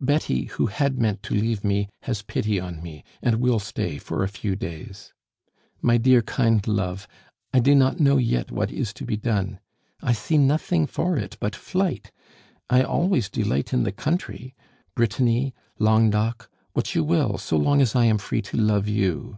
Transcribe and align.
Betty, 0.00 0.44
who 0.46 0.64
had 0.68 0.98
meant 0.98 1.22
to 1.24 1.34
leave 1.34 1.62
me, 1.62 1.90
has 2.04 2.22
pity 2.22 2.58
on 2.58 2.82
me, 2.82 3.04
and 3.20 3.36
will 3.38 3.58
stay 3.58 3.98
for 3.98 4.22
a 4.24 4.28
few 4.30 4.56
days. 4.56 5.12
"My 5.82 5.98
dear 5.98 6.22
kind 6.22 6.66
love, 6.66 7.06
I 7.52 7.58
do 7.60 7.74
not 7.74 8.00
know 8.00 8.16
yet 8.16 8.50
what 8.50 8.70
is 8.72 8.94
to 8.94 9.04
be 9.04 9.18
done. 9.18 9.58
I 10.00 10.14
see 10.14 10.38
nothing 10.38 10.86
for 10.86 11.18
it 11.18 11.36
but 11.38 11.54
flight. 11.54 12.10
I 12.70 12.82
always 12.82 13.28
delight 13.28 13.74
in 13.74 13.82
the 13.82 13.92
country 13.92 14.54
Brittany, 14.94 15.52
Languedoc, 15.78 16.50
what 16.72 16.94
you 16.94 17.04
will, 17.04 17.36
so 17.36 17.58
long 17.58 17.82
as 17.82 17.94
I 17.94 18.06
am 18.06 18.16
free 18.16 18.40
to 18.40 18.56
love 18.56 18.88
you. 18.88 19.36